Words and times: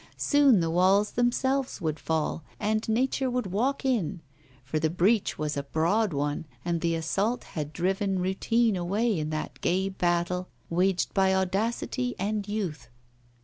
Soon 0.17 0.61
the 0.61 0.71
walls 0.71 1.11
themselves 1.11 1.79
would 1.79 1.99
fall, 1.99 2.43
and 2.59 2.89
Nature 2.89 3.29
would 3.29 3.45
walk 3.45 3.85
in; 3.85 4.23
for 4.63 4.79
the 4.79 4.89
breach 4.89 5.37
was 5.37 5.55
a 5.55 5.61
broad 5.61 6.11
one, 6.11 6.47
and 6.65 6.81
the 6.81 6.95
assault 6.95 7.43
had 7.43 7.71
driven 7.71 8.17
routine 8.17 8.75
away 8.75 9.19
in 9.19 9.29
that 9.29 9.61
gay 9.61 9.89
battle 9.89 10.49
waged 10.71 11.13
by 11.13 11.35
audacity 11.35 12.15
and 12.17 12.47
youth. 12.47 12.89